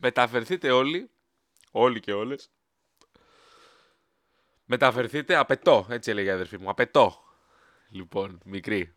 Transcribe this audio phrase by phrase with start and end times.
[0.00, 1.10] μεταφερθείτε όλοι,
[1.70, 2.50] όλοι και όλες,
[4.64, 7.22] μεταφερθείτε, απαιτώ, έτσι έλεγε η αδερφή μου, απαιτώ,
[7.88, 8.94] λοιπόν, μικρή.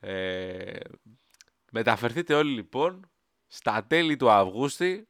[0.00, 0.78] Ε,
[1.70, 3.10] μεταφερθείτε όλοι λοιπόν
[3.46, 5.08] στα τέλη του Αυγούστη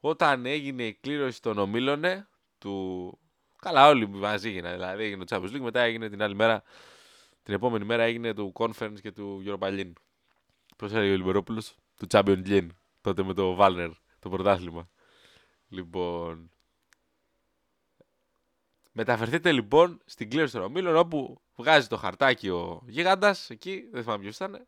[0.00, 2.28] όταν έγινε η κλήρωση των ομίλωνε
[2.58, 3.16] του...
[3.58, 6.62] Καλά όλοι μαζί έγιναν, δηλαδή έγινε το Champions League, μετά έγινε την άλλη μέρα,
[7.42, 9.92] την επόμενη μέρα έγινε του Conference και του Europa League.
[10.76, 12.66] Πώς έλεγε ο Λιμπερόπουλος, του Champions League,
[13.02, 14.88] τότε με το Βάλνερ, το πρωτάθλημα.
[15.68, 16.50] Λοιπόν,
[18.92, 24.22] Μεταφερθείτε λοιπόν στην κλήρωση των ομίλων όπου βγάζει το χαρτάκι ο γίγαντας εκεί, δεν θυμάμαι
[24.22, 24.66] ποιος ήταν,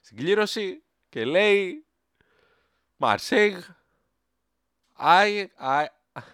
[0.00, 1.86] στην κλήρωση και λέει
[2.96, 3.64] Μαρσέγ,
[4.92, 5.50] Άι,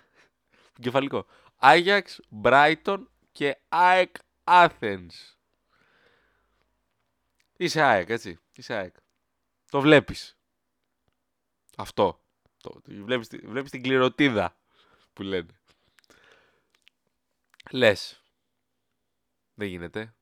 [0.82, 5.36] κεφαλικό, Άγιαξ, Μπράιτον και ΑΕΚ Άθενς.
[7.56, 8.38] Είσαι ΑΕΚ, έτσι.
[8.54, 8.94] Είσαι ΑΕΚ.
[9.70, 10.36] Το βλέπεις.
[11.76, 12.20] Αυτό.
[12.62, 14.56] Το, βλέπεις, βλέπεις την κληροτίδα
[15.12, 15.60] που λένε.
[17.70, 18.22] Λες.
[19.54, 20.14] Δεν γίνεται.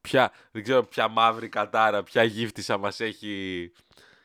[0.00, 3.72] Ποια, δεν ξέρω ποια μαύρη κατάρα, ποια γύφτισα μας έχει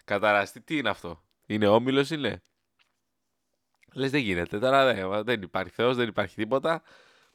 [0.03, 0.61] καταραστεί.
[0.61, 2.41] Τι είναι αυτό; Είναι όμιλος είναι;
[3.93, 4.59] Λες δεν γίνεται.
[4.59, 6.81] Τώρα δεν, δεν υπάρχει Θεός, δεν υπάρχει τίποτα.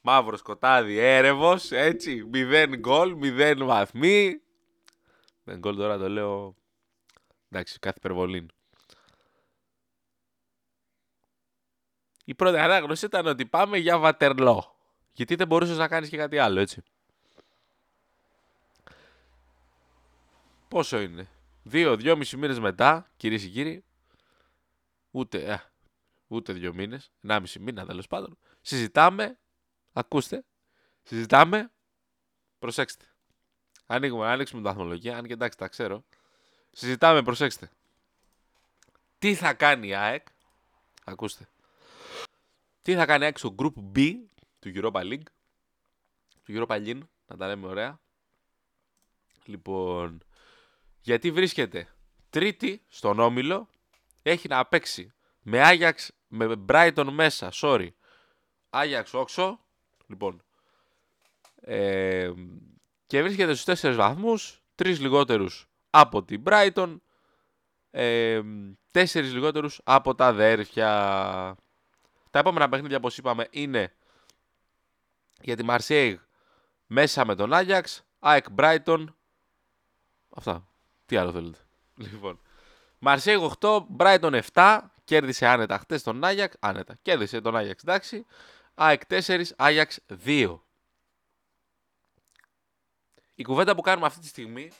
[0.01, 2.25] Μαύρος σκοτάδι, έρευος, έτσι.
[2.25, 4.41] Μηδέν γκολ, μηδέν βαθμοί.
[5.45, 6.57] Δεν γκολ τώρα το λέω.
[7.49, 8.47] Εντάξει, κάθε υπερβολή.
[12.25, 14.77] Η πρώτη ανάγνωση ήταν ότι πάμε για βατερλό.
[15.13, 16.83] Γιατί δεν μπορούσες να κάνεις και κάτι άλλο, έτσι.
[20.69, 21.29] Πόσο είναι;
[21.63, 23.85] Δύο, δυόμισι μήνες μετά, κυρίες και κύριοι,
[25.11, 25.73] ούτε, α,
[26.27, 29.39] ούτε δύο μήνες, ενάμιση μήνα τέλος πάντων, συζητάμε,
[29.93, 30.45] ακούστε,
[31.03, 31.71] συζητάμε,
[32.59, 33.05] προσέξτε.
[33.87, 36.05] Ανοίγουμε, ανοίξουμε την βαθμολογία, αν και εντάξει τα ξέρω.
[36.73, 37.71] Συζητάμε, προσέξτε.
[39.19, 40.27] Τι θα κάνει η ΑΕΚ,
[41.05, 41.49] ακούστε.
[42.85, 44.15] Τι θα κάνει έξω Group B
[44.59, 45.27] του Europa League.
[46.45, 48.01] Του Europa League, να τα λέμε ωραία.
[49.45, 50.25] Λοιπόν,
[51.01, 51.89] γιατί βρίσκεται
[52.31, 53.69] τρίτη στον Όμιλο,
[54.23, 55.13] έχει να παίξει
[55.43, 57.89] με Άγιαξ, με Brighton μέσα, sorry,
[58.71, 59.61] Άγιαξ όξο,
[60.07, 60.45] λοιπόν,
[61.61, 62.33] ε,
[63.07, 66.97] και βρίσκεται στους τέσσερις βαθμούς, τρεις λιγότερους από την Brighton,
[67.91, 68.41] ε,
[68.91, 71.57] τέσσερις λιγότερους από τα αδέρφια.
[72.35, 73.95] Τα επόμενα παιχνίδια, όπως είπαμε, είναι
[75.41, 76.19] για τη Μαρσέιγ
[76.87, 79.05] μέσα με τον Άγιαξ, ΑΕΚ Brighton.
[80.37, 80.69] Αυτά.
[81.07, 81.59] Τι άλλο θέλετε.
[82.13, 82.41] Λοιπόν.
[82.99, 84.81] Μαρσέιγ 8, Brighton 7.
[85.05, 86.57] Κέρδισε άνετα χτες τον Άγιαξ.
[86.61, 86.97] Άνετα.
[87.03, 88.27] Κέρδισε τον Άγιαξ, εντάξει.
[88.75, 90.61] ΑΕΚ 4, Άγιαξ 2.
[93.35, 94.71] Η κουβέντα που κάνουμε αυτή τη στιγμή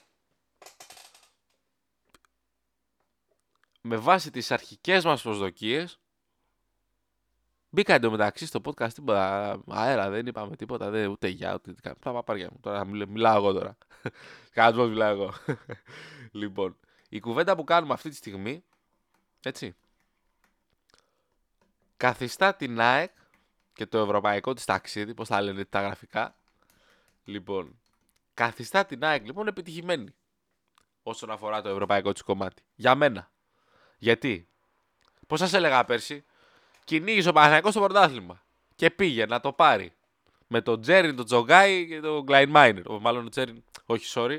[3.81, 5.99] με βάση τις αρχικές μας προσδοκίες
[7.75, 11.97] Μπήκα εντωμεταξύ στο podcast τίποτα αέρα, δεν είπαμε τίποτα, δεν, ούτε για, ούτε τίποτα.
[12.01, 12.59] Τα παπάρια μου.
[12.61, 13.77] Τώρα μιλάω εγώ τώρα.
[14.51, 15.35] Κάτω πώ μιλάω εγώ.
[16.41, 16.77] λοιπόν,
[17.09, 18.65] η κουβέντα που κάνουμε αυτή τη στιγμή,
[19.43, 19.75] έτσι,
[21.97, 23.13] καθιστά την ΑΕΚ
[23.73, 26.37] και το ευρωπαϊκό της ταξίδι, πώς θα λένε τα γραφικά.
[27.25, 27.79] Λοιπόν,
[28.35, 30.15] καθιστά την ΑΕΚ λοιπόν επιτυχημένη
[31.03, 32.63] όσον αφορά το ευρωπαϊκό της κομμάτι.
[32.75, 33.31] Για μένα.
[33.99, 34.49] Γιατί,
[35.27, 36.25] πώς σας έλεγα πέρσι,
[36.85, 38.43] κυνήγησε ο Παναθηναϊκός στο πρωτάθλημα.
[38.75, 39.93] Και πήγε να το πάρει.
[40.47, 42.83] Με τον Τζέριν, τον Τζογκάι και τον Γκλάιν Μάινερ.
[43.01, 44.39] Μάλλον ο Τζέριν, όχι, sorry.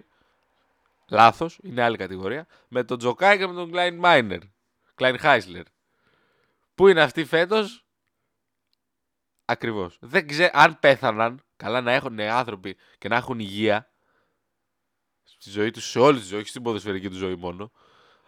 [1.10, 2.48] Λάθος, είναι άλλη κατηγορία.
[2.68, 4.40] Με τον Τζοκάι και με τον Γκλάιν Μάινερ.
[4.96, 5.64] Κλαϊνχάισλερ.
[6.76, 7.86] Πού είναι αυτοί φέτος,
[9.46, 9.98] Ακριβώς.
[10.00, 11.40] Δεν ξέρω αν πέθαναν.
[11.58, 13.90] Καλά να έχουν άνθρωποι και να έχουν υγεία
[15.24, 17.72] στη ζωή τους, σε όλη τη ζωή, όχι στην ποδοσφαιρική του ζωή μόνο.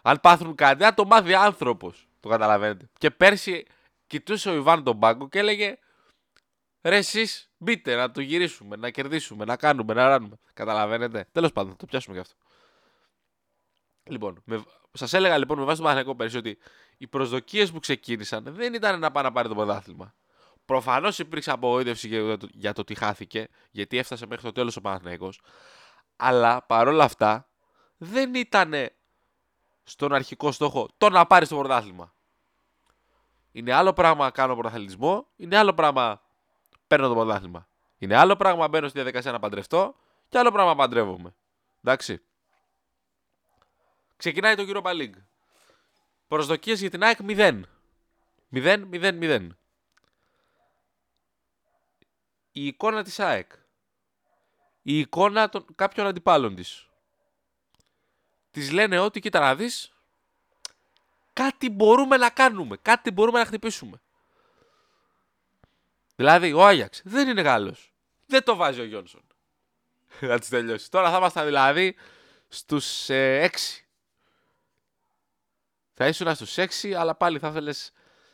[0.02, 2.08] Αν πάθουν κάτι, αν το μάθει άνθρωπος.
[2.20, 2.90] Το καταλαβαίνετε.
[2.98, 3.66] Και πέρσι
[4.08, 5.78] κοιτούσε ο Ιβάν τον πάγκο και έλεγε
[6.82, 10.38] Ρε εσείς μπείτε να το γυρίσουμε, να κερδίσουμε, να κάνουμε, να ράνουμε.
[10.52, 11.28] Καταλαβαίνετε.
[11.32, 12.34] Τέλος πάντων, θα το πιάσουμε και αυτό.
[14.02, 14.64] Λοιπόν, με...
[14.92, 16.58] σας έλεγα λοιπόν με βάση το Παναγενικό πέρσι ότι
[16.96, 20.14] οι προσδοκίες που ξεκίνησαν δεν ήταν να πάει να πάρει το πρωτάθλημα.
[20.64, 24.80] Προφανώς υπήρξε απογοήτευση για το, για το τι χάθηκε, γιατί έφτασε μέχρι το τέλος ο
[24.80, 25.40] Παναθηναϊκός.
[26.16, 27.48] Αλλά παρόλα αυτά
[27.96, 28.74] δεν ήταν
[29.82, 32.14] στον αρχικό στόχο το να πάρει το πρωτάθλημα.
[33.52, 36.22] Είναι άλλο πράγμα κάνω πρωταθλητισμό, είναι άλλο πράγμα
[36.86, 37.68] παίρνω το πρωτάθλημα.
[37.98, 39.94] Είναι άλλο πράγμα μπαίνω στη διαδικασία να παντρευτώ
[40.28, 41.34] και άλλο πράγμα παντρεύομαι.
[41.84, 42.22] Εντάξει.
[44.16, 45.22] Ξεκινάει το Europa League.
[46.28, 47.62] Προσδοκίες για την ΑΕΚ 0.
[48.52, 49.48] 0, 0, 0.
[52.52, 53.52] Η εικόνα της ΑΕΚ.
[54.82, 56.88] Η εικόνα των κάποιων αντιπάλων της.
[58.50, 59.92] Της λένε ότι, κοίτα να δεις,
[61.38, 62.76] κάτι μπορούμε να κάνουμε.
[62.82, 64.00] Κάτι μπορούμε να χτυπήσουμε.
[66.16, 67.92] Δηλαδή, ο Άγιαξ δεν είναι Γάλλος.
[68.26, 69.22] Δεν το βάζει ο Γιόνσον.
[70.20, 70.90] να τη τελειώσει.
[70.90, 71.96] Τώρα θα ήμασταν δηλαδή
[72.48, 73.56] στους ε, 6.
[75.94, 77.72] Θα ήσουν στους 6, αλλά πάλι θα ήθελε.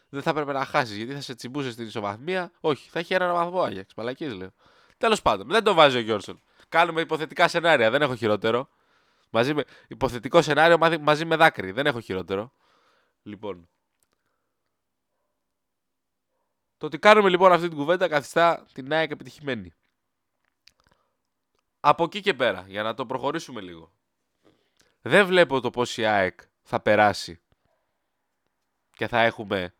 [0.08, 2.52] Δεν θα έπρεπε να χάσεις γιατί θα σε τσιμπούσες στην ισοβαθμία.
[2.60, 3.94] Όχι, θα έχει ένα βαθμό Άγιαξ.
[3.94, 4.52] Μαλακής λέω.
[4.98, 6.42] Τέλος πάντων, δεν το βάζει ο Γιόνσον.
[6.68, 7.90] Κάνουμε υποθετικά σενάρια.
[7.90, 8.68] Δεν έχω χειρότερο.
[9.30, 11.70] Μαζί με, υποθετικό σενάριο μαζί με δάκρυ.
[11.70, 12.52] Δεν έχω χειρότερο.
[13.24, 13.68] Λοιπόν.
[16.78, 19.74] Το ότι κάνουμε λοιπόν αυτή την κουβέντα καθιστά την ΑΕΚ επιτυχημένη.
[21.80, 23.92] Από εκεί και πέρα, για να το προχωρήσουμε λίγο.
[25.00, 27.40] Δεν βλέπω το πώς η ΑΕΚ θα περάσει
[28.90, 29.74] και θα έχουμε,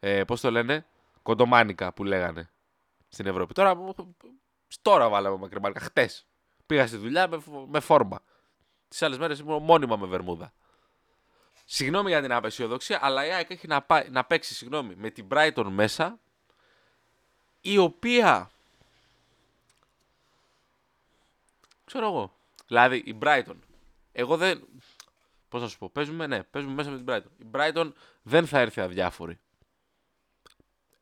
[0.00, 0.86] ε, πώς το λένε,
[1.22, 2.50] κοντομάνικα που λέγανε
[3.08, 3.54] στην Ευρώπη.
[3.54, 3.94] Τώρα,
[4.82, 6.26] τώρα βάλαμε μακριμάνικα, χτες.
[6.66, 8.22] Πήγα στη δουλειά με, με φόρμα.
[8.88, 10.52] Τις άλλες μέρες ήμουν μόνιμα με βερμούδα.
[11.64, 15.26] Συγγνώμη για την απεσιοδοξία, αλλά η ΑΕΚ έχει να, πάει, να παίξει συγγνώμη, με την
[15.30, 16.18] Brighton μέσα,
[17.60, 18.50] η οποία.
[21.84, 22.36] Ξέρω εγώ.
[22.66, 23.56] Δηλαδή η Brighton.
[24.12, 24.68] Εγώ δεν.
[25.48, 27.40] Πώς να σου πω, παίζουμε, ναι, παίζουμε μέσα με την Brighton.
[27.40, 29.38] Η Brighton δεν θα έρθει αδιάφορη.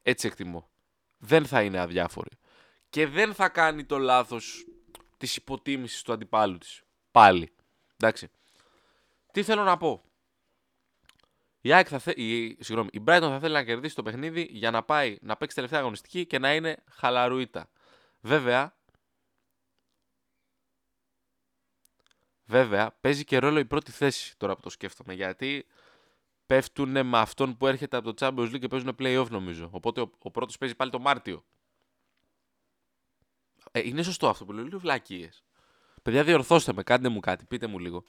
[0.03, 0.69] Έτσι εκτιμώ.
[1.19, 2.31] Δεν θα είναι αδιάφορη.
[2.91, 4.67] Και δεν θα κάνει το λάθος
[5.17, 6.83] της υποτίμησης του αντιπάλου της.
[7.11, 7.53] Πάλι.
[7.97, 8.31] Εντάξει.
[9.33, 10.03] Τι θέλω να πω.
[11.65, 12.13] Η, ΑΕΚ θα θε...
[12.17, 12.57] η...
[12.61, 15.81] Συγγνώμη, η Brighton θα θέλει να κερδίσει το παιχνίδι για να πάει να παίξει τελευταία
[15.81, 17.71] αγωνιστική και να είναι χαλαρούιτα.
[18.21, 18.77] Βέβαια,
[22.45, 25.15] βέβαια, παίζει και ρόλο η πρώτη θέση τώρα που το σκέφτομαι.
[25.15, 25.67] Γιατί
[26.47, 29.69] πέφτουν με αυτόν που έρχεται από το Champions League και παίζουν play-off νομίζω.
[29.73, 31.45] Οπότε ο, ο πρώτος παίζει πάλι το Μάρτιο.
[33.71, 34.65] Ε, είναι σωστό αυτό που λέω.
[34.65, 35.45] Λίγο βλακίες.
[36.03, 38.05] Παιδιά, διορθώστε με, κάντε μου κάτι, πείτε μου λίγο.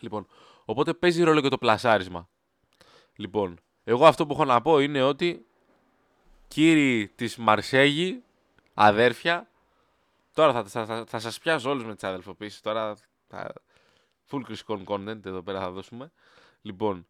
[0.00, 0.26] Λοιπόν,
[0.64, 2.30] οπότε παίζει ρόλο και το πλασάρισμα.
[3.16, 5.46] Λοιπόν, εγώ αυτό που έχω να πω είναι ότι
[6.48, 8.22] κύριοι της Μαρσέγη,
[8.74, 9.50] αδέρφια,
[10.34, 12.96] τώρα θα, θα, θα, θα σας πιάσω όλους με τις αδελφοποίησεις, τώρα
[13.28, 13.52] θα,
[14.30, 16.12] full Chris content εδώ πέρα θα δώσουμε.
[16.62, 17.06] Λοιπόν,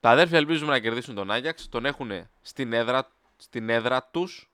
[0.00, 2.10] τα αδέρφια ελπίζουμε να κερδίσουν τον Άγιαξ, τον έχουν
[2.40, 4.50] στην έδρα, στην έδρα τους,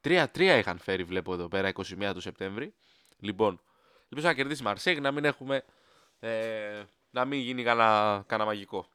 [0.00, 2.74] 3-3 είχαν φέρει, βλέπω εδώ πέρα, 21 του Σεπτέμβρη.
[3.18, 3.60] Λοιπόν,
[4.02, 5.64] ελπίζω να κερδίσει Μαρσέγ, να μην έχουμε.
[6.20, 6.82] Ε,
[7.18, 8.86] να μην γίνει κανένα μαγικό.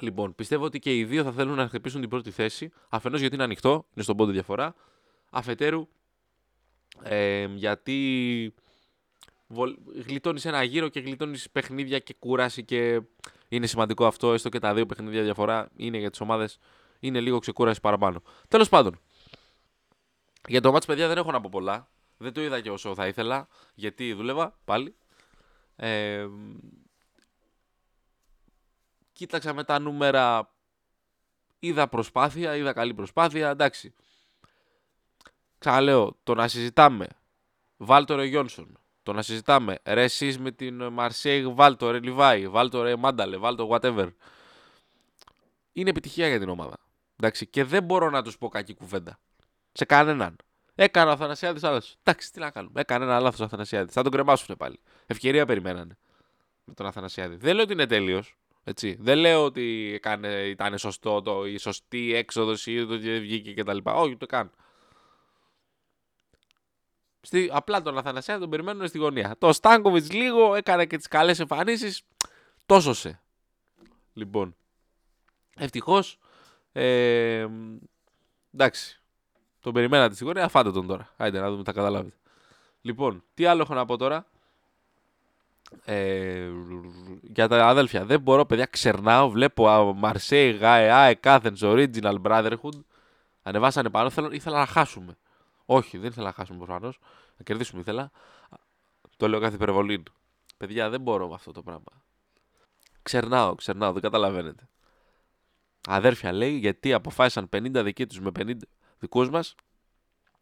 [0.00, 2.70] Λοιπόν, πιστεύω ότι και οι δύο θα θέλουν να χτυπήσουν την πρώτη θέση.
[2.88, 4.74] Αφενός γιατί είναι ανοιχτό, είναι στον πόντο διαφορά.
[5.30, 5.88] Αφετέρου,
[7.02, 8.54] ε, γιατί
[10.06, 13.00] γλιτώνεις ένα γύρο και γλιτώνεις παιχνίδια και κούραση και
[13.48, 14.32] είναι σημαντικό αυτό.
[14.32, 16.58] Έστω και τα δύο παιχνίδια διαφορά είναι για τις ομάδες.
[17.00, 18.22] Είναι λίγο ξεκούραση παραπάνω.
[18.48, 19.00] Τέλος πάντων,
[20.48, 21.88] για το μάτς παιδιά δεν έχω να πω πολλά.
[22.16, 24.94] Δεν το είδα και όσο θα ήθελα, γιατί δούλευα πάλι.
[25.76, 26.26] Ε,
[29.20, 30.52] κοίταξα με τα νούμερα,
[31.58, 33.94] είδα προσπάθεια, είδα καλή προσπάθεια, εντάξει.
[35.58, 37.06] Ξαναλέω, το να συζητάμε
[37.76, 42.82] Βάλτο Ρε Γιόνσον, το να συζητάμε ρε εσείς με την Μαρσέιγ Βάλτο Ρε Λιβάη, Βάλτο
[42.82, 44.08] Ρε Μάνταλε, Βάλτο whatever.
[45.72, 46.76] Είναι επιτυχία για την ομάδα.
[47.16, 49.18] Εντάξει, και δεν μπορώ να τους πω κακή κουβέντα
[49.72, 50.36] σε κανέναν.
[50.74, 51.96] Έκανε ο Αθανασιάδης άλλος.
[52.02, 52.80] Εντάξει, τι να κάνουμε.
[52.80, 53.92] Έκανε ένα λάθος ο Αθανασιάδης.
[53.92, 54.80] Θα τον κρεμάσουν πάλι.
[55.06, 55.98] Ευκαιρία περιμένανε
[56.64, 57.36] με τον Αθανασιάδη.
[57.36, 58.39] Δεν λέω ότι είναι τέλειος.
[58.64, 58.96] Έτσι.
[59.00, 63.78] Δεν λέω ότι έκανε, ήταν σωστό το, η σωστή έξοδος ή το βγήκε κτλ.
[63.82, 64.50] Όχι, το καν.
[67.20, 69.36] Στη, απλά τον Αθανασιάδη τον περιμένουν στη γωνία.
[69.38, 72.02] Το Στάνκοβιτς λίγο έκανε και τις καλές εμφανίσεις.
[72.66, 73.20] Τόσο σε.
[74.12, 74.56] Λοιπόν.
[75.56, 76.18] Ευτυχώς.
[76.72, 77.46] Ε,
[78.54, 79.00] εντάξει.
[79.60, 81.14] Τον περιμένατε στη γωνία, φάτε τον τώρα.
[81.16, 82.16] Άιντε να δούμε, τα καταλάβετε.
[82.80, 84.26] Λοιπόν, τι άλλο έχω να πω τώρα;
[85.84, 86.48] Ε,
[87.22, 88.04] για τα αδέλφια.
[88.04, 89.30] Δεν μπορώ, παιδιά, ξερνάω.
[89.30, 92.80] Βλέπω Μαρσέη, Γάε, Κάθεν, Original Brotherhood.
[93.42, 94.10] Ανεβάσανε πάνω.
[94.10, 95.16] Θέλω, ήθελα να χάσουμε.
[95.64, 96.98] Όχι, δεν ήθελα να χάσουμε προφανώς.
[97.36, 98.10] Να κερδίσουμε ήθελα.
[99.16, 100.02] Το λέω κάθε υπερβολή.
[100.56, 102.02] Παιδιά, δεν μπορώ με αυτό το πράγμα.
[103.02, 104.68] Ξερνάω, ξερνάω, δεν καταλαβαίνετε.
[105.88, 108.54] Αδέρφια λέει γιατί αποφάσισαν 50 δικοί τους με 50
[108.98, 109.54] δικούς μας,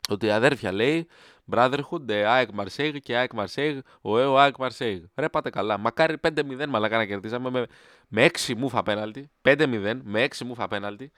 [0.08, 1.06] ότι η αδέρφια λέει
[1.50, 5.02] Brotherhood, ΑΕΚ Marseille και ΑΕΚ Marseille, ο ΕΟ ΑΕΚ Marseille.
[5.14, 5.78] Ρε πάτε καλά.
[5.78, 7.66] Μακάρι 5-0 μαλακά να κερδίσαμε με,
[8.08, 9.30] με 6 μούφα πέναλτι.
[9.42, 11.12] 5-0 με 6 μούφα πέναλτι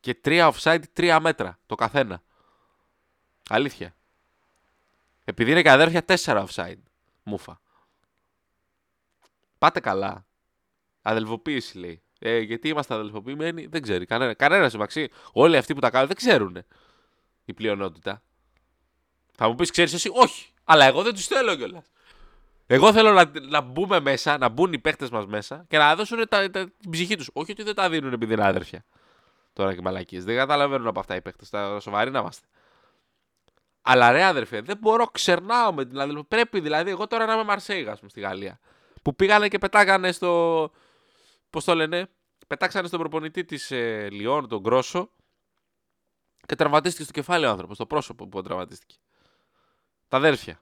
[0.00, 2.22] και 3 offside 3 μέτρα το καθένα.
[3.48, 3.94] Αλήθεια.
[5.24, 6.82] Επειδή είναι και αδέρφια 4 offside
[7.22, 7.60] μούφα.
[9.58, 10.26] Πάτε καλά.
[11.02, 12.02] Αδελφοποίηση λέει.
[12.18, 14.06] Ε, γιατί είμαστε αδελφοποιημένοι, δεν ξέρει.
[14.06, 14.76] Κανένα, κανένας
[15.32, 16.64] Όλοι αυτοί που τα κάνουν δεν ξέρουν.
[17.44, 18.22] Η πλειονότητα.
[19.40, 20.52] Θα μου πεις, ξέρεις εσύ, όχι.
[20.64, 21.84] Αλλά εγώ δεν τους θέλω κιόλας.
[22.66, 26.28] Εγώ θέλω να, να μπούμε μέσα, να μπουν οι παίχτε μας μέσα και να δώσουν
[26.28, 27.30] τα, τα, την ψυχή τους.
[27.32, 28.84] Όχι ότι δεν τα δίνουν επειδή είναι αδέρφια.
[29.52, 30.24] Τώρα και μαλακίες.
[30.24, 31.44] Δεν καταλαβαίνουν από αυτά οι παίχτε.
[31.50, 32.46] Τα σοβαροί να είμαστε.
[33.82, 36.24] Αλλά ρε αδερφέ, δεν μπορώ, ξερνάω με την αδελφή.
[36.24, 38.60] Πρέπει δηλαδή, εγώ τώρα να είμαι Μαρσέιγα, πούμε, στη Γαλλία.
[39.02, 40.70] Που πήγανε και πετάγανε στο.
[41.50, 42.08] Πώς το λένε,
[42.46, 45.10] πετάξανε στον προπονητή της ε, Λιόν, τον Γκρόσο,
[46.46, 48.94] και τραυματίστηκε στο κεφάλι ο άνθρωπος, στο πρόσωπο που τραυματίστηκε.
[50.08, 50.60] Τα αδέρφια.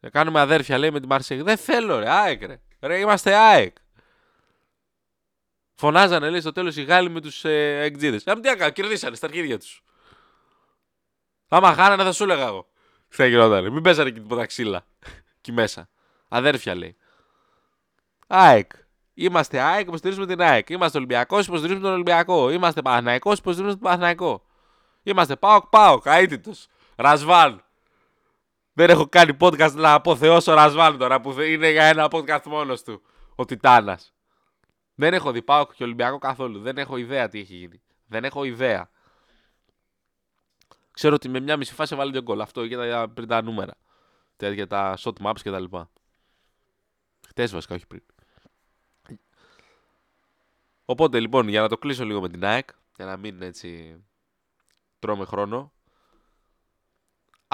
[0.00, 1.42] Να κάνουμε αδέρφια, λέει με την Μαρσέιγα.
[1.42, 2.60] Δεν θέλω, ρε, ΑΕΚ, ρε.
[2.80, 3.76] ρε είμαστε ΑΕΚ.
[5.74, 8.16] Φωνάζανε, λέει, στο τέλος οι Γάλλοι με τους ε, εκτζίδε.
[8.16, 9.82] τι έκανα, κερδίσανε στα αρχίδια τους.
[11.48, 12.68] Άμα χάνανε, θα σου έλεγα εγώ.
[13.08, 13.72] Τι θα γινόταν.
[13.72, 14.86] Μην παίζανε και τίποτα ξύλα.
[15.38, 15.88] Εκεί μέσα.
[16.28, 16.96] Αδέρφια λέει.
[18.26, 18.70] ΑΕΚ.
[19.14, 20.70] Είμαστε ΑΕΚ, υποστηρίζουμε την ΑΕΚ.
[20.70, 22.50] Είμαστε Ολυμπιακός, υποστηρίζουμε τον Ολυμπιακό.
[22.50, 24.46] Είμαστε Παναθναϊκό, υποστηρίζουμε τον Παναθναϊκό.
[25.02, 26.68] Είμαστε Πάοκ, Πάοκ, αίτητος.
[26.96, 27.64] Ρασβάν.
[28.72, 33.02] Δεν έχω κάνει podcast να αποθεώσω Ρασβάν τώρα που είναι για ένα podcast μόνος του.
[33.34, 34.14] Ο Τιτάνας.
[34.94, 36.60] Δεν έχω δει Πάοκ και Ολυμπιακό καθόλου.
[36.60, 37.82] Δεν έχω ιδέα τι έχει γίνει.
[38.06, 38.90] Δεν έχω ιδέα.
[40.90, 42.40] Ξέρω ότι με μια μισή φάση βάλει δύο γκολ.
[42.40, 43.74] Αυτό για τα, πριν τα νούμερα.
[44.36, 45.90] Για τα shot maps και τα λοιπά.
[47.28, 48.02] Χτες βασικά, όχι πριν.
[50.84, 54.02] Οπότε λοιπόν, για να το κλείσω λίγο με την ΑΕΚ, για να μην έτσι
[54.98, 55.72] τρώμε χρόνο.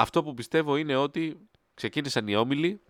[0.00, 2.80] Αυτό που πιστεύω είναι ότι ξεκίνησαν οι όμιλοι.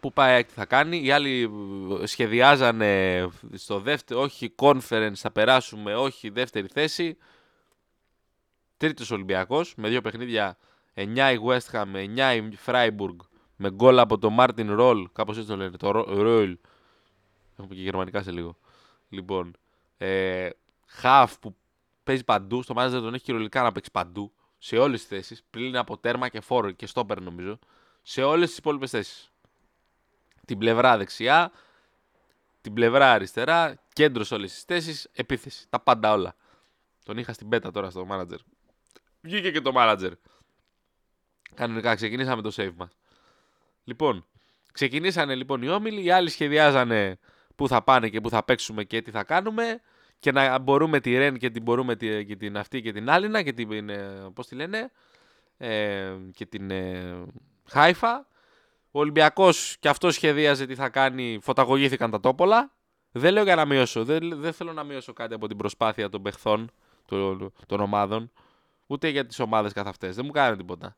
[0.00, 1.02] Πού πάει ΑΕΚ τι θα κάνει.
[1.04, 1.50] Οι άλλοι
[2.04, 7.16] σχεδιάζανε στο δεύτερο, όχι conference θα περάσουμε, όχι δεύτερη θέση.
[8.76, 10.56] Τρίτος Ολυμπιακός με δύο παιχνίδια
[10.94, 13.16] 9 η West Ham, 9 η Freiburg
[13.56, 16.54] με γκολ από το Martin Roll, κάπως έτσι το λένε, το Roll.
[17.58, 18.58] Έχουμε και γερμανικά σε λίγο.
[19.08, 19.56] Λοιπόν,
[19.98, 20.48] ε,
[20.86, 21.56] Χαφ που
[22.04, 25.76] παίζει παντού, στο μάζερ τον έχει κυριολεκτικά να παίξει παντού, σε όλες τις θέσεις, πλην
[25.76, 27.58] από τέρμα και φόρο και στόπερ νομίζω,
[28.02, 29.32] σε όλες τις υπόλοιπες θέσεις.
[30.46, 31.52] Την πλευρά δεξιά,
[32.60, 35.66] την πλευρά αριστερά, κέντρο σε όλες τις θέσεις, επίθεση.
[35.68, 36.34] Τα πάντα όλα.
[37.04, 38.38] Τον είχα στην πέτα τώρα στο manager.
[39.20, 40.12] Βγήκε και το manager.
[41.54, 42.90] Κανονικά ξεκινήσαμε το save μας.
[43.84, 44.26] Λοιπόν,
[44.72, 47.18] ξεκινήσανε λοιπόν οι όμιλοι, οι άλλοι σχεδιάζανε
[47.56, 49.80] πού θα πάνε και πού θα παίξουμε και τι θα κάνουμε
[50.18, 53.42] και να μπορούμε τη Ρεν και την μπορούμε τη, και την αυτή και την Άλυνα
[53.42, 54.90] και την, ε, πώς τη λένε,
[55.56, 57.24] ε, και την ε,
[57.64, 58.26] Χάιφα.
[58.90, 62.72] Ο Ολυμπιακός και αυτός σχεδίαζε τι θα κάνει, φωταγωγήθηκαν τα τόπολα.
[63.12, 66.22] Δεν λέω για να μειώσω, δεν, δεν θέλω να μειώσω κάτι από την προσπάθεια των
[66.22, 66.70] παιχθών,
[67.06, 68.32] των, των ομάδων.
[68.86, 70.16] Ούτε για τις ομάδες καθ' αυτές.
[70.16, 70.96] Δεν μου κάνει τίποτα.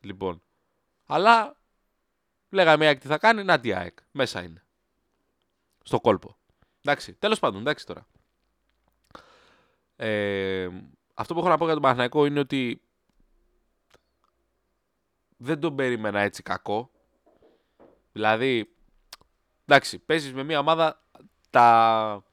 [0.00, 0.42] Λοιπόν.
[1.06, 1.56] Αλλά
[2.50, 3.44] λέγαμε η ΑΕΚ τι θα κάνει.
[3.44, 3.98] Να τι ΑΕΚ.
[4.10, 4.64] Μέσα είναι.
[5.82, 6.36] Στο κόλπο.
[6.86, 7.12] Εντάξει.
[7.12, 7.60] Τέλος πάντων.
[7.60, 8.06] Εντάξει τώρα.
[9.96, 10.68] Ε,
[11.14, 12.80] αυτό που έχω να πω για τον Παναθηναϊκό είναι ότι
[15.36, 16.90] δεν τον περίμενα έτσι κακό.
[18.12, 18.74] Δηλαδή,
[19.64, 21.02] εντάξει, παίζεις με μια ομάδα
[21.50, 22.24] τα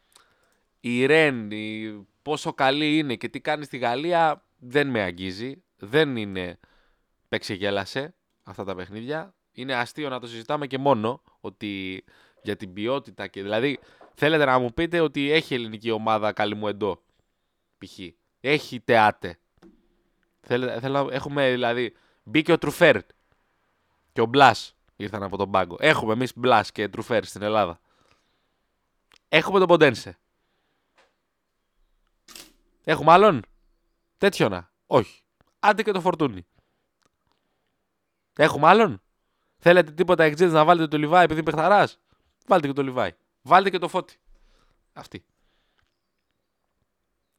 [0.80, 5.64] η Ρεν, η πόσο καλή είναι και τι κάνει στη Γαλλία δεν με αγγίζει.
[5.78, 6.60] Δεν είναι
[7.30, 9.36] παίξε γέλασε αυτά τα παιχνίδια.
[9.52, 12.04] Είναι αστείο να το συζητάμε και μόνο ότι
[12.44, 13.80] για την ποιότητα και δηλαδή
[14.14, 17.04] θέλετε να μου πείτε ότι έχει ελληνική ομάδα καλή μου εντό
[17.78, 18.00] π.χ.
[18.40, 19.38] Έχει τεάτε.
[20.42, 22.98] Θέλετε, θέλω, έχουμε δηλαδή μπήκε ο Τρουφέρ
[24.14, 25.78] και ο Μπλάς ήρθαν από τον πάγκο.
[25.80, 27.80] Έχουμε εμείς Μπλάς και Τρουφέρ στην Ελλάδα.
[29.30, 30.18] Έχουμε τον Ποντένσε.
[32.84, 33.42] Έχουμε άλλον;
[34.18, 34.72] Τέτοιο να.
[34.88, 35.22] Όχι.
[35.60, 36.46] Άντε και το φορτούνι.
[38.36, 39.02] Έχουμε άλλον;
[39.58, 42.00] Θέλετε τίποτα εξής να βάλετε το Λιβάη επειδή παιχταράς;
[42.48, 43.12] Βάλτε και το Λιβάη.
[43.44, 44.16] Βάλτε και το φώτι.
[44.94, 45.26] Αυτή.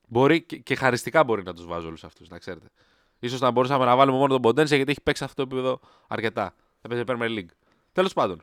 [0.08, 2.68] Μπορεί και, και χαριστικά μπορεί να τους βάζω όλους αυτούς, να ξέρετε.
[3.28, 6.54] σω να μπορούσαμε να βάλουμε μόνο τον Ποντένσε γιατί έχει παίξει αυτό το επίπεδο αρκετά.
[6.82, 7.52] Έπαιζε Premier League.
[7.92, 8.42] Τέλος πάντων.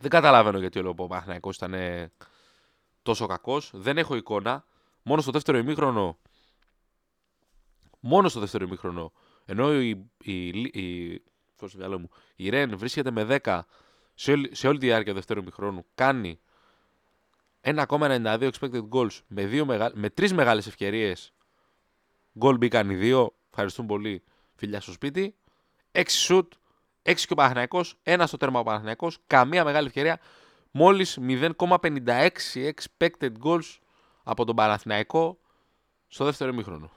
[0.00, 1.74] Δεν καταλαβαίνω γιατί ο Παναθηναϊκός ήταν
[3.02, 3.70] τόσο κακός.
[3.74, 4.64] Δεν έχω εικόνα.
[5.02, 6.18] Μόνο στο δεύτερο ημίχρονο.
[8.00, 9.12] Μόνο στο δεύτερο ημίχρονο.
[9.44, 11.22] Ενώ η, η, η,
[11.88, 13.60] μου, η Ρεν βρίσκεται με 10
[14.20, 15.86] σε όλη, σε όλη τη διάρκεια του δεύτερου ημίχρονου.
[15.94, 16.40] Κάνει
[17.60, 21.32] 1,92 expected goals με, δύο μεγα, με τρεις μεγάλες ευκαιρίες.
[22.38, 23.34] Γκολ μπήκαν οι δύο.
[23.50, 24.22] Ευχαριστούν πολύ
[24.54, 25.34] φιλιά στο σπίτι.
[25.92, 26.42] 6 shoot,
[27.02, 30.20] 6 και ο Παναθηναϊκός, ένα στο τέρμα ο Παναθηναϊκός, καμία μεγάλη ευκαιρία.
[30.70, 33.78] Μόλις 0,56 expected goals
[34.22, 35.38] από τον Παναθηναϊκό
[36.06, 36.90] στο δεύτερο ημίχρονο.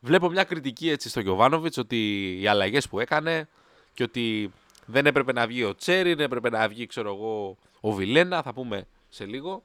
[0.00, 3.48] Βλέπω μια κριτική έτσι στο Γιωβάνοβιτς ότι οι αλλαγές που έκανε
[3.94, 4.52] και ότι
[4.86, 8.52] δεν έπρεπε να βγει ο Τσέρι, δεν έπρεπε να βγει ξέρω εγώ ο Βιλένα, θα
[8.52, 9.64] πούμε σε λίγο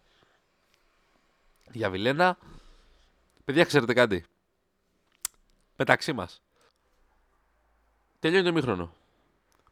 [1.72, 2.38] για Βιλένα.
[3.46, 4.26] Παιδιά ξέρετε κάτι;
[5.76, 6.42] μεταξύ μας.
[8.20, 8.94] Τελειώνει το μήχρονο.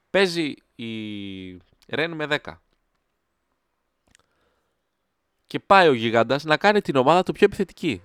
[0.10, 2.54] Παίζει η Ρεν με 10.
[5.48, 8.02] Και πάει ο γίγαντας να κάνει την ομάδα του πιο επιθετική.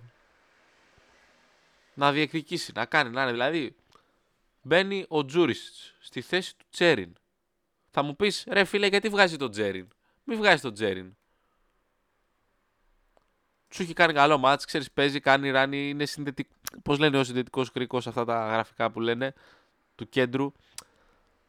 [1.95, 3.31] Να διεκδικήσει, να κάνει, να είναι.
[3.31, 3.77] Δηλαδή,
[4.63, 7.13] μπαίνει ο Τζούρισιτς στη θέση του Τσέριν.
[7.91, 9.89] Θα μου πεις, ρε φίλε, γιατί βγάζει τον Τζέριν;
[10.25, 11.17] Μην βγάζει τον Τζέριν.
[13.71, 16.55] Σου έχει κάνει καλό μάτς, ξέρεις, παίζει, κάνει ράνι, είναι συνδετικό.
[16.83, 19.35] Πώς λένε ο συνδετικός κρίκος αυτά τα γραφικά που λένε
[19.95, 20.53] του κέντρου.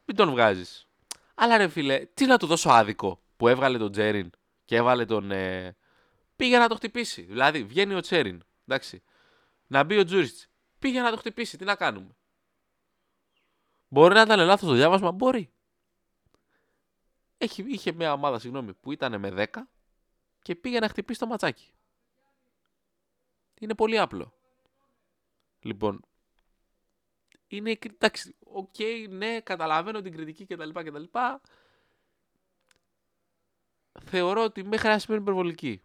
[0.05, 0.87] Μην τον βγάζεις.
[1.35, 4.29] Αλλά ρε φίλε, τι να του δώσω άδικο που έβγαλε τον Τζέριν
[4.65, 5.31] και έβαλε τον...
[5.31, 5.75] Ε...
[6.35, 7.21] Πήγε να το χτυπήσει.
[7.21, 9.03] Δηλαδή, βγαίνει ο Τσέριν, εντάξει.
[9.67, 10.49] Να μπει ο Τζούριστ.
[10.79, 12.15] Πήγε να το χτυπήσει, τι να κάνουμε.
[13.89, 15.51] Μπορεί να ήταν λάθος το διάβασμα, μπορεί.
[17.37, 19.57] Έχει, είχε μια ομάδα, συγγνώμη, που ήταν με 10
[20.41, 21.73] και πήγε να χτυπήσει το ματσάκι.
[23.59, 24.33] Είναι πολύ απλό.
[25.59, 26.03] Λοιπόν,
[27.47, 30.69] είναι, εντάξει, OK, okay, ναι, καταλαβαίνω την κριτική κτλ.
[30.69, 31.03] κτλ.
[34.05, 35.81] Θεωρώ ότι μέχρι ένα σημείο είναι υπερβολική.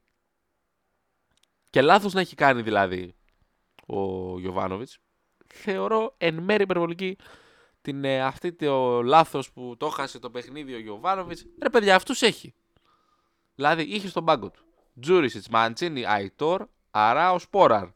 [1.70, 3.14] Και λάθος να έχει κάνει δηλαδή
[3.86, 4.98] ο Γιοβάνοβιτς.
[5.46, 7.16] Θεωρώ εν μέρει υπερβολική
[7.84, 11.46] την, ε, αυτή το λάθος που το χάσε το παιχνίδι ο Γιοβάνοβιτς.
[11.62, 12.54] Ρε παιδιά, αυτούς έχει.
[13.54, 14.64] Δηλαδή είχε στον πάγκο του.
[15.00, 17.88] Τζούρισιτς, Μαντσίνη, Αϊτόρ, Αράο, Σπόραρ.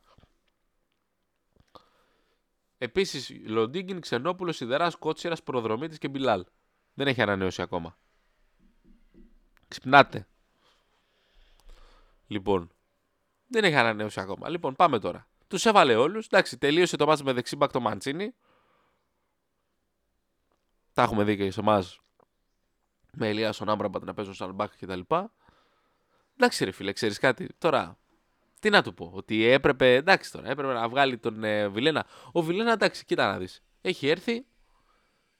[2.79, 6.45] Επίσης, Λοντίγκιν, Ξενόπουλος, Σιδεράς, Κότσιρας, Προδρομήτης και Μπιλάλ.
[6.95, 7.99] Δεν έχει ανανεώσει ακόμα.
[9.69, 10.27] Ξυπνάτε.
[12.27, 12.71] Λοιπόν,
[13.47, 14.49] δεν έχει ανανεώσει ακόμα.
[14.49, 15.29] Λοιπόν, πάμε τώρα.
[15.49, 16.27] Τους έβαλε όλους.
[16.27, 18.35] Εντάξει, τελείωσε το μάτι με δεξίμπακ το Μαντσίνη.
[20.99, 22.01] Τα έχουμε δει και σε εμάς.
[23.13, 25.01] Με Ελία στον Άμπραμπατ να παίζουν σαν μπακ κτλ.
[26.37, 27.99] Εντάξει, ρε φίλε, ξέρεις κάτι; Τώρα,
[28.61, 32.07] τι να του πω, ότι έπρεπε, εντάξει τώρα, έπρεπε να βγάλει τον ε, Βιλένα.
[32.33, 33.63] Ο Βιλένα, εντάξει, κοίτα να δεις.
[33.81, 34.47] Έχει έρθει,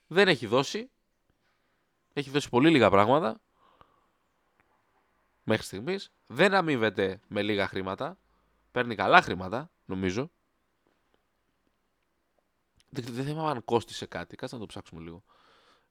[0.07, 0.89] δεν έχει δώσει,
[2.13, 3.41] έχει δώσει πολύ λίγα πράγματα
[5.43, 6.11] μέχρι στιγμής.
[6.27, 8.17] Δεν αμείβεται με λίγα χρήματα,
[8.71, 10.31] παίρνει καλά χρήματα, νομίζω.
[12.89, 15.23] Δεν, δεν θυμάμαι αν κόστησε κάτι, κάτσε να το ψάξουμε λίγο.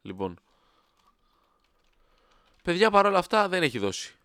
[0.03, 0.39] Λοιπόν,
[2.63, 4.17] παιδιά παρόλα αυτά δεν έχει δώσει.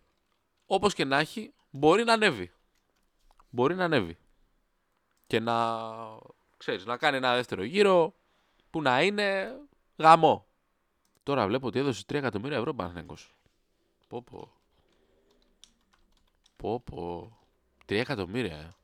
[0.66, 2.52] Όπως και να έχει, μπορεί να ανέβει
[3.54, 4.18] μπορεί να ανέβει.
[5.26, 5.78] Και να,
[6.56, 8.14] ξέρεις, να κάνει ένα δεύτερο γύρο
[8.70, 9.56] που να είναι
[9.96, 10.46] γαμό.
[11.22, 13.30] Τώρα βλέπω ότι έδωσε 3 εκατομμύρια ευρώ Παναθηναϊκός.
[14.08, 14.52] Πω πω.
[16.56, 17.32] Πω πω.
[17.86, 18.74] 3 εκατομμύρια, ε.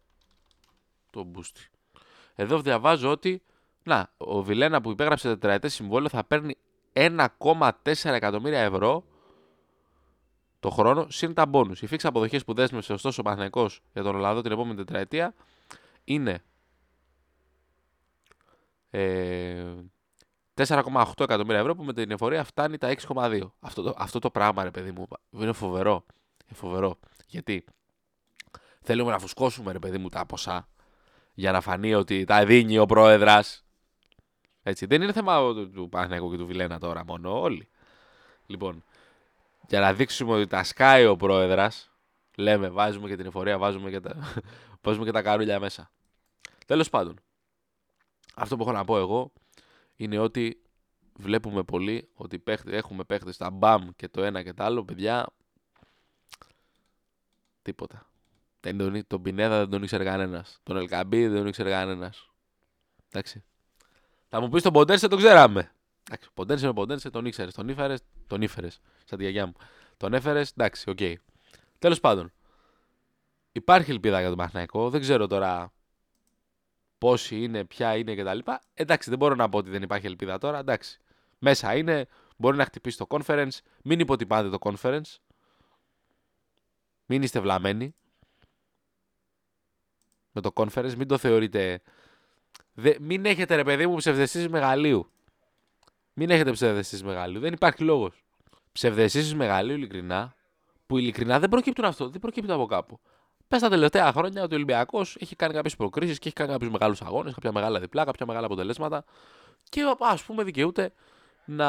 [1.11, 1.69] Το μπούστι.
[2.35, 3.43] Εδώ διαβάζω ότι,
[3.83, 6.57] να, ο Βιλένα που υπέγραψε τετραετές συμβόλαιο θα παίρνει
[6.93, 9.05] 1,4 εκατομμύρια ευρώ
[10.61, 11.73] το χρόνο συν τα μπόνου.
[11.81, 15.35] Οι φίξ αποδοχές που δέσμευσε ωστόσο ο Παναγενικό για τον Ολλανδό την επόμενη τετραετία
[16.05, 16.43] είναι
[18.91, 19.65] ε,
[20.55, 23.41] 4,8 εκατομμύρια ευρώ που με την εφορία φτάνει τα 6,2.
[23.61, 26.05] Αυτό το, αυτό το πράγμα, ρε παιδί μου, είναι φοβερό.
[26.47, 26.99] Είναι φοβερό.
[27.27, 27.65] Γιατί
[28.81, 30.69] θέλουμε να φουσκώσουμε, ρε παιδί μου, τα ποσά
[31.35, 33.65] για να φανεί ότι τα δίνει ο πρόεδρας.
[34.63, 34.87] Έτσι.
[34.87, 37.69] Δεν είναι θέμα του, του Παναγενικού και του Βιλένα τώρα μόνο, όλοι.
[38.47, 38.85] Λοιπόν,
[39.69, 41.91] για να δείξουμε ότι τα σκάει ο πρόεδρας.
[42.37, 44.17] Λέμε, βάζουμε και την εφορία, βάζουμε και τα,
[44.83, 45.91] βάζουμε και τα καρούλια μέσα.
[46.67, 47.21] Τέλος πάντων,
[48.35, 49.33] αυτό που έχω να πω εγώ
[49.97, 50.63] είναι ότι
[51.17, 55.27] βλέπουμε πολύ ότι έχουμε παίχτες στα μπαμ και το ένα και το άλλο, παιδιά.
[57.63, 58.11] Τίποτα.
[58.61, 60.61] τον, τον Πινέδα δεν τον ήξερε κανένας.
[60.63, 62.31] Τον Ελ Κααμπί δεν τον ήξερε κανένας.
[63.09, 63.45] Εντάξει.
[64.33, 65.73] Θα μου πεις τον Ποντένσε τον ξέραμε.
[66.09, 67.55] Εντάξει, Ποντένσε με Ποντένσε τον ήξερες.
[67.55, 69.53] Τον ήφερες, τον ήφερες σαν τη γιαγιά μου.
[69.97, 70.97] Τον έφερες, εντάξει, OK.
[71.01, 71.15] Okay.
[71.79, 72.33] Τέλος πάντων,
[73.53, 74.91] υπάρχει ελπίδα για τον Παναθηναϊκό.
[74.91, 75.73] Δεν ξέρω τώρα
[76.99, 78.39] πόσοι είναι, ποια είναι κτλ.
[78.75, 80.59] Εντάξει, δεν μπορώ να πω ότι δεν υπάρχει ελπίδα τώρα.
[80.59, 80.99] Εντάξει.
[81.39, 83.59] Μέσα είναι, μπορεί να χτυπήσει το conference.
[83.83, 85.17] Μην υποτιμάτε το conference.
[87.07, 87.95] Μην είστε βλαμμένοι
[90.33, 90.95] με το conference.
[90.97, 91.83] Μην το θεωρείτε.
[92.73, 92.95] Δε...
[93.01, 95.11] Μην έχετε ρε παιδί μου ψευδεστήσεις μεγαλείου.
[96.13, 97.41] Μην έχετε ψευδεστήσεις μεγαλείου.
[97.41, 98.25] Δεν υπάρχει λόγος
[98.73, 100.35] ψευδεσίσει μεγάλη, ειλικρινά,
[100.87, 103.01] που ειλικρινά δεν προκύπτουν αυτό, δεν προκύπτουν από κάπου.
[103.49, 106.71] Πες τα τελευταία χρόνια ότι ο Ολυμπιακός έχει κάνει κάποιες προκρίσεις και έχει κάνει κάποιους
[106.71, 109.05] μεγάλους αγώνες, κάποια μεγάλα διπλά, κάποια μεγάλα αποτελέσματα
[109.69, 110.93] και ας πούμε δικαιούται
[111.45, 111.69] να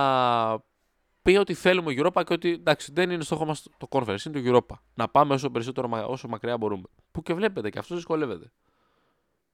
[1.21, 4.57] πει ότι θέλουμε Europa και ότι εντάξει δεν είναι στόχος μας το conference, είναι το
[4.57, 4.75] Europa.
[4.93, 6.87] Να πάμε όσο περισσότερο όσο μακριά μπορούμε.
[7.11, 8.51] Που και βλέπετε και αυτό δυσκολεύεται.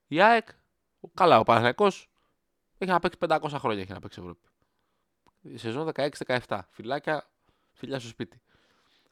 [0.08, 0.48] Η ΑΕΚ,
[1.14, 2.10] καλά, ο Παναθηναϊκός
[2.78, 4.48] έχει να παίξει 500 χρόνια έχει να παίξει Ευρώπη.
[5.42, 6.60] Η σεζόν 16-17.
[6.70, 7.30] Φυλάκια,
[7.74, 8.42] φιλιά στο σπίτι.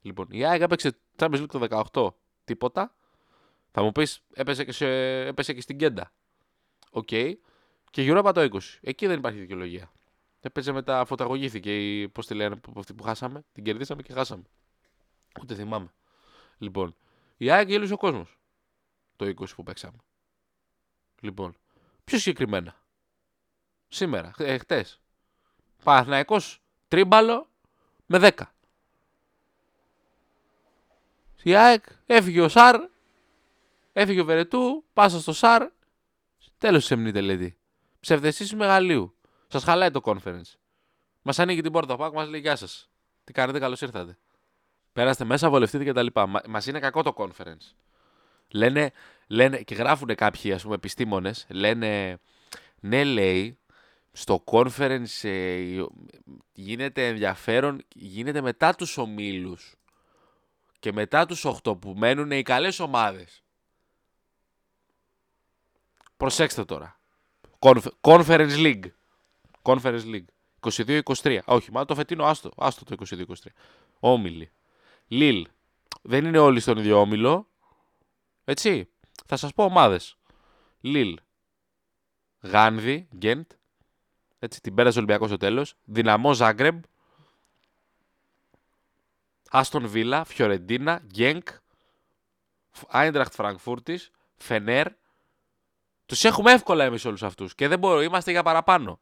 [0.02, 2.14] Λοιπόν, η ΑΕΚ έπαιξε Champions League το 18.
[2.44, 2.96] Τίποτα.
[3.72, 4.88] Θα μου πεις, έπεσε, και
[5.28, 6.12] έπεσε και στην Κέντα.
[6.92, 7.08] OK.
[7.12, 7.34] Okay.
[7.92, 8.60] Και Europa το 20.
[8.82, 9.92] Εκεί δεν υπάρχει δικαιολογία.
[10.40, 12.10] Έπαιζε μετά, φωταγωγήθηκε η.
[12.10, 13.44] Πώς τη λένε, αυτή που χάσαμε.
[13.52, 14.44] Την κερδίσαμε και χάσαμε.
[15.42, 15.94] Ούτε θυμάμαι.
[16.58, 16.96] Λοιπόν,
[17.38, 18.40] η ΑΕΚ γέλουσε ο κόσμος.
[19.16, 19.98] Το 20 που παίξαμε.
[21.22, 21.56] Λοιπόν,
[22.06, 22.76] πιο συγκεκριμένα.
[23.88, 25.00] Σήμερα, ε, χτες.
[25.84, 27.50] Παναθηναϊκός τρίμπαλο
[28.06, 28.32] με 10.
[31.44, 32.76] Η ΑΕΚ έφυγε ο Σαρ,
[33.94, 35.70] έφυγε ο Βερετού, πάσα στο Σαρ,
[36.58, 37.58] τέλος της σεμνή τελετή.
[38.00, 39.16] Ψευδεστή μεγαλείου.
[39.48, 40.54] Σας χαλάει το conference.
[41.22, 42.90] Μας ανοίγει την πόρτα πάκ, μας λέει Γεια σας.
[43.24, 44.18] Τι κάνετε, καλώς ήρθατε.
[44.94, 46.42] Πέραστε μέσα, βολευτείτε και τα λοιπά.
[46.48, 47.76] Μας είναι κακό το conference.
[48.48, 48.92] Λένε,
[49.28, 52.20] λένε και γράφουν κάποιοι ας πούμε επιστήμονες, λένε
[52.80, 53.58] ναι λέει
[54.12, 55.84] στο conference ε,
[56.54, 59.76] γίνεται ενδιαφέρον, γίνεται μετά τους ομίλους
[60.80, 63.44] και μετά τους 8 που μένουν οι καλές ομάδες.
[66.18, 67.00] Προσέξτε τώρα.
[68.02, 68.92] Conference League.
[69.62, 70.26] Conference League.
[70.60, 71.40] 22-23.
[71.46, 72.52] Όχι, μάλλον το φετίνο άστο.
[72.58, 73.26] Άστο το 22-23.
[74.00, 74.52] Όμιλοι.
[75.08, 75.48] Λίλ.
[76.02, 77.48] Δεν είναι όλοι στον ίδιο όμιλο.
[78.44, 78.90] Έτσι.
[79.26, 80.18] Θα σας πω ομάδες.
[80.82, 81.20] Λίλ.
[82.42, 83.08] Γάνδη.
[83.16, 83.52] Γκέντ.
[84.40, 85.76] Έτσι, την πέρασε ο Ολυμπιακός στο τέλος.
[85.84, 86.84] Δυναμό Ζάγκρεμπ.
[89.50, 90.24] Άστον Βίλα.
[90.24, 91.02] Φιωρεντίνα.
[91.06, 91.48] Γκένκ.
[92.88, 94.12] Άιντραχτ Φραγκφούρτης.
[94.36, 94.88] Φενέρ.
[96.06, 97.56] Τους έχουμε εύκολα εμείς όλους αυτούς.
[97.56, 98.04] Και δεν μπορούμε.
[98.04, 99.00] Είμαστε για παραπάνω.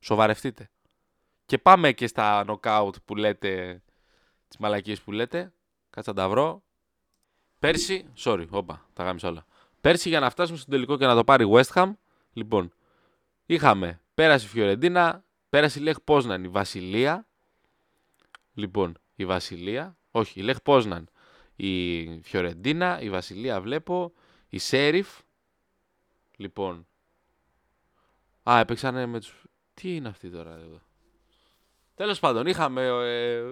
[0.00, 0.70] Σοβαρευτείτε.
[1.46, 3.82] Και πάμε και στα νοκάουτ που λέτε.
[4.48, 5.52] Τις μαλακίες που λέτε.
[5.90, 6.62] Κάτσα τα βρω.
[7.60, 8.12] Πέρσι.
[8.16, 9.46] Sorry, όπα, τα γάμισα όλα.
[9.80, 11.92] Πέρσι για να φτάσουμε στο τελικό και να το πάρει West Ham.
[12.32, 12.72] Λοιπόν,
[13.46, 17.26] είχαμε πέρασε η Φιωρεντίνα, πέρασε η Λεχ Πόσναν, η Βασιλεία.
[18.54, 19.96] Λοιπόν, η Βασιλεία.
[20.10, 21.08] Όχι, η Λεχ Πόσναν,
[21.56, 24.12] η Φιωρεντίνα, η Βασιλεία βλέπω,
[24.48, 25.08] η Σέριφ.
[26.36, 26.86] Λοιπόν.
[28.50, 29.28] Α, έπαιξαν με του.
[29.74, 30.80] Τι είναι αυτή τώρα εδώ;
[31.94, 33.42] Τέλος πάντων, είχαμε, ε,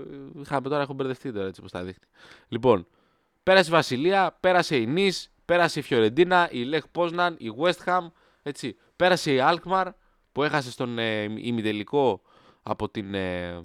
[0.40, 2.06] είχαμε τώρα, έχω μπερδευτεί τώρα έτσι όπως τα δείχνει.
[2.48, 2.86] Λοιπόν,
[3.48, 5.12] πέρασε η Βασιλεία, πέρασε η Νη,
[5.44, 8.10] πέρασε η Φιωρεντίνα, η Λεχ Πόσναν, η West Ham,
[8.42, 8.76] έτσι.
[8.96, 9.86] Πέρασε η Alkmaar
[10.32, 12.22] που έχασε στον ε, ημιτελικό
[12.62, 13.14] από την.
[13.14, 13.62] Ε,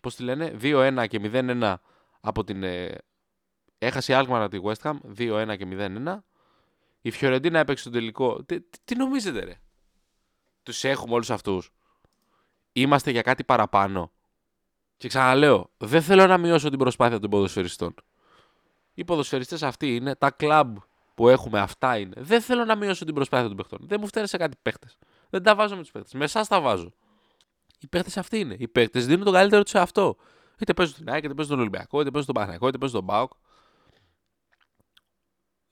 [0.00, 1.74] Πώς τη λένε, 2-1 και 0-1
[2.20, 2.62] από την.
[2.62, 2.98] Ε,
[3.78, 6.18] έχασε η Alkmaar από τη West Ham, 2-1 και 0-1.
[7.00, 8.44] Η Φιωρεντίνα έπαιξε στον τελικό.
[8.44, 9.60] Τι, τι νομίζετε, ρε;
[10.62, 11.72] Τους έχουμε όλους αυτούς.
[12.72, 14.12] Είμαστε για κάτι παραπάνω.
[14.96, 17.94] Και ξαναλέω, δεν θέλω να μειώσω την προσπάθεια των ποδοσφαιριστών.
[18.96, 20.76] Οι ποδοσφαιριστές αυτοί είναι, τα κλαμπ
[21.14, 22.14] που έχουμε αυτά είναι.
[22.16, 23.78] Δεν θέλω να μειώσω την προσπάθεια των παιχτών.
[23.82, 24.98] Δεν μου φταίνει σε κάτι παίχτες.
[25.30, 26.12] Δεν τα βάζω με τους παίχτες.
[26.12, 26.92] Με εσάς τα βάζω.
[27.80, 28.56] Οι παίχτες αυτοί είναι.
[28.58, 30.16] Οι παίχτες δίνουν το καλύτερο τους σε αυτό.
[30.58, 33.06] Είτε παίζουν στην ΑΕΚ, είτε παίζουν τον Ολυμπιακό, είτε παίζουν τον Παναγιακό, είτε παίζουν τον
[33.06, 33.32] Μπάουκ.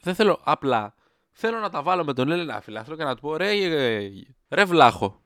[0.01, 0.95] Δεν θέλω απλά.
[1.31, 4.11] Θέλω να τα βάλω με τον Έλληνα φιλάθλο και να του πω ρε, ρε,
[4.49, 5.23] ρε βλάχο.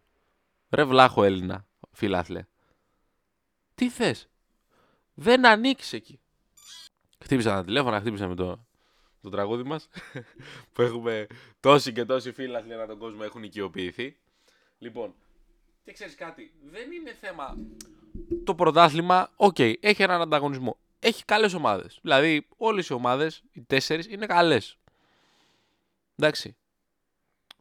[0.70, 2.46] Ρε βλάχο Έλληνα φιλάθλε.
[3.74, 4.28] Τι θες;
[5.14, 6.20] Δεν ανοίξεις εκεί.
[7.22, 8.66] Χτύπησα ένα τηλέφωνο, χτύπησα με το,
[9.22, 9.88] το τραγούδι μας.
[10.72, 11.26] που έχουμε
[11.61, 14.16] τόσοι και τόσοι φίλαθλοι ανά τον κόσμο έχουν οικειοποιηθεί.
[14.78, 15.14] Λοιπόν,
[15.85, 17.57] και ξέρεις κάτι, δεν είναι θέμα.
[18.44, 20.76] Το πρωτάθλημα, OK, okay, έχει έναν ανταγωνισμό.
[21.00, 21.98] Έχει καλές ομάδες.
[22.02, 24.78] Δηλαδή, όλες οι ομάδες, οι τέσσερις, είναι καλές.
[26.16, 26.57] Εντάξει.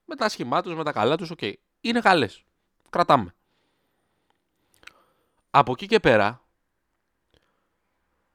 [0.05, 1.37] Με τα σχήματά τους, με τα καλά τους, OK.
[1.41, 1.53] Okay.
[1.81, 2.43] Είναι καλές.
[2.89, 3.35] Κρατάμε.
[5.49, 6.46] Από εκεί και πέρα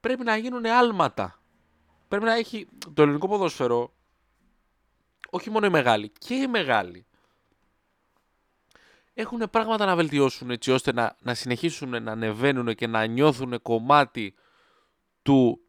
[0.03, 1.39] πρέπει να γίνουν άλματα.
[2.07, 3.93] Πρέπει να έχει το ελληνικό ποδόσφαιρο
[5.29, 7.05] όχι μόνο οι μεγάλοι, και οι μεγάλοι
[9.13, 14.35] έχουν πράγματα να βελτιώσουν έτσι ώστε να, να συνεχίσουν να ανεβαίνουν και να νιώθουν κομμάτι
[15.21, 15.59] του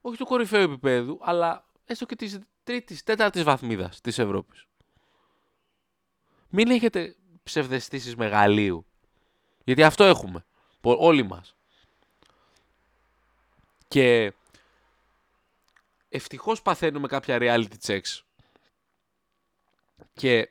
[0.00, 4.66] όχι του κορυφαίου επίπεδου, αλλά έστω και της τρίτης, τέταρτης βαθμίδας της Ευρώπης.
[6.48, 8.86] Μην έχετε ψευδεστήσεις μεγαλείου.
[9.64, 10.44] Γιατί αυτό έχουμε.
[10.80, 11.56] Όλοι μας.
[13.94, 14.32] Και
[16.08, 18.20] ευτυχώς παθαίνουμε κάποια reality checks.
[20.14, 20.50] Και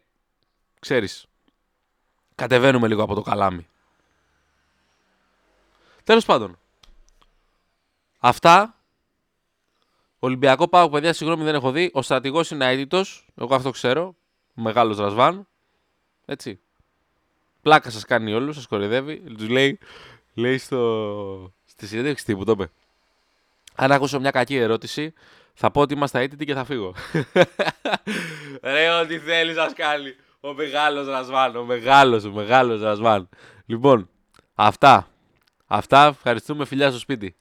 [0.79, 1.25] ξέρεις,
[2.36, 3.67] κατεβαίνουμε λίγο από το καλάμι.
[6.03, 6.60] Τέλος πάντων.
[8.19, 8.77] Αυτά.
[10.19, 11.91] Ολυμπιακό πάω, παιδιά, συγγνώμη δεν έχω δει.
[11.93, 13.25] Ο στρατηγός είναι αίτητος.
[13.36, 14.15] Εγώ αυτό ξέρω.
[14.53, 15.47] Μεγάλος Ρασβάν.
[16.25, 16.60] Έτσι.
[17.62, 19.19] Πλάκα σας κάνει όλους, σας κορυδεύει.
[19.19, 19.79] Τους λέει,
[20.34, 21.53] λέει στο...
[21.65, 22.71] στη συνέντευξη τύπου, το είπε.
[23.75, 25.13] Αν ακούσω μια κακή ερώτηση,
[25.53, 26.95] θα πω ότι είμαστε αίτητοι και θα φύγω.
[28.63, 30.15] Ρε, ό,τι θέλεις, σα κάνει.
[30.39, 31.55] Ο μεγάλος Ρασβάν.
[31.55, 33.29] Ο μεγάλος, ο μεγάλος Ρασβάν.
[33.65, 34.09] Λοιπόν,
[34.53, 35.07] αυτά.
[35.67, 36.05] Αυτά.
[36.05, 36.65] Ευχαριστούμε.
[36.65, 37.36] Φιλιά στο σπίτι.